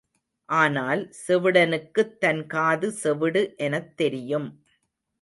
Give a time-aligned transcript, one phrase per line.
[0.49, 4.49] ஆனால் செவிடனுக்குத் தன் காது செவிடு எனத் தெரியும்.